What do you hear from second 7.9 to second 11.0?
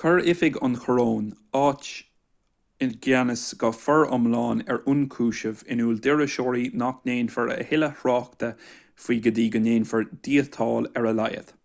tráchta faoi go dtí go ndéanfar díotáil